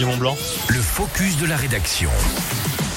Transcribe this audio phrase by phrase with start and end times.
[0.00, 0.36] Mont Blanc.
[0.68, 2.10] Le focus de la rédaction.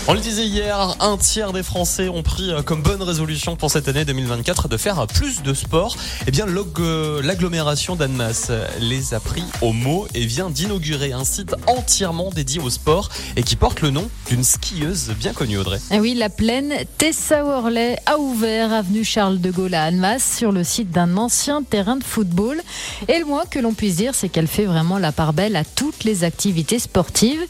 [0.07, 3.71] On le disait hier, un tiers des Français ont pris euh, comme bonne résolution pour
[3.71, 5.97] cette année 2024 de faire plus de sport.
[6.27, 6.45] Eh bien,
[6.77, 12.61] euh, l'agglomération d'Annemasse les a pris au mot et vient d'inaugurer un site entièrement dédié
[12.61, 15.79] au sport et qui porte le nom d'une skieuse bien connue, Audrey.
[15.89, 20.51] Eh oui, la plaine Tessa Worley a ouvert avenue Charles de Gaulle à Annemasse sur
[20.51, 22.61] le site d'un ancien terrain de football.
[23.07, 25.63] Et le moins que l'on puisse dire, c'est qu'elle fait vraiment la part belle à
[25.63, 27.41] toutes les activités sportives.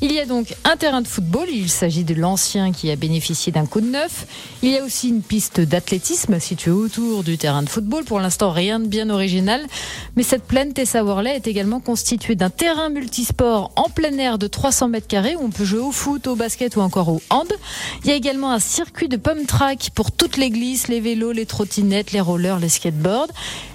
[0.00, 3.52] Il y a donc un terrain de football, il s'agit de l'ancien qui a bénéficié
[3.52, 4.26] d'un coup de neuf.
[4.62, 8.04] Il y a aussi une piste d'athlétisme située autour du terrain de football.
[8.04, 9.62] Pour l'instant, rien de bien original.
[10.16, 14.46] Mais cette plaine Tessa Worley est également constituée d'un terrain multisport en plein air de
[14.46, 17.52] 300 mètres carrés où on peut jouer au foot, au basket ou encore au hand.
[18.04, 21.32] Il y a également un circuit de pump track pour toutes les glisses, les vélos,
[21.32, 23.28] les trottinettes, les rollers, les skateboards,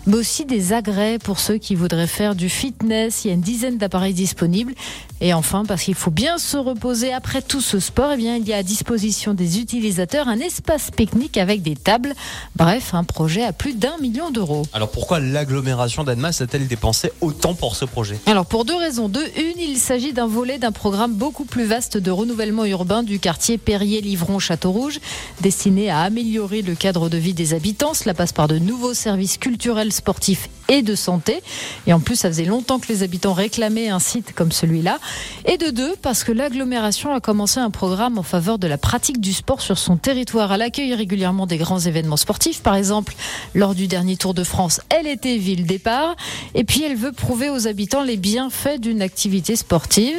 [0.06, 3.26] mais aussi des agrès pour ceux qui voudraient faire du fitness.
[3.26, 4.74] Il y a une dizaine d'appareils disponibles.
[5.22, 8.52] Et enfin, parce qu'il faut bien se reposer après tout ce sport, bien, il y
[8.52, 12.14] a à disposition des utilisateurs un espace pique-nique avec des tables.
[12.58, 14.64] Bref, un projet à plus d'un million d'euros.
[14.74, 18.20] Alors pourquoi l'agglomération d'Annemasse a-t-elle dépensé autant pour ce projet?
[18.26, 19.08] Alors pour deux raisons.
[19.08, 23.20] De une, il s'agit d'un volet d'un programme beaucoup plus vaste de renouvellement urbain du
[23.20, 25.00] quartier Perrier-Livron-Château-Rouge,
[25.40, 27.94] destiné à améliorer le cadre de vie des habitants.
[27.94, 31.42] Cela passe par de nouveaux services culturels, sportifs et de santé.
[31.88, 35.00] Et en plus, ça faisait longtemps que les habitants réclamaient un site comme celui-là.
[35.46, 39.20] Et de deux, parce que l'agglomération a commencé un programme en faveur de la pratique
[39.20, 40.54] du sport sur son territoire.
[40.54, 42.62] Elle accueille régulièrement des grands événements sportifs.
[42.62, 43.16] Par exemple,
[43.56, 46.16] lors du dernier Tour de France, elle était ville départ.
[46.54, 50.16] Et puis, elle veut prouver aux habitants les bienfaits d'une activité sportive.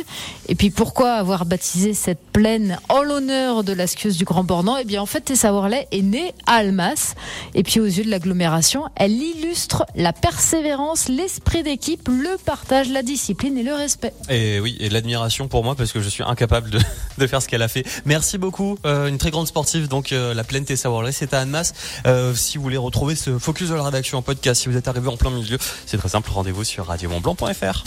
[0.49, 4.77] Et puis, pourquoi avoir baptisé cette plaine en l'honneur de la skieuse du Grand Bornand?
[4.79, 7.15] Eh bien, en fait, Tessa Worley est née à Almas.
[7.55, 13.03] Et puis, aux yeux de l'agglomération, elle illustre la persévérance, l'esprit d'équipe, le partage, la
[13.03, 14.15] discipline et le respect.
[14.31, 16.79] Et oui, et l'admiration pour moi parce que je suis incapable de,
[17.19, 17.85] de faire ce qu'elle a fait.
[18.07, 18.79] Merci beaucoup.
[18.87, 21.75] Euh, une très grande sportive, donc euh, la plaine Tessa Worley, c'est à Annemasse.
[22.07, 24.89] Euh, si vous voulez retrouver ce focus de la rédaction en podcast, si vous êtes
[24.89, 27.85] arrivé en plein milieu, c'est très simple, rendez-vous sur radiomontblanc.fr.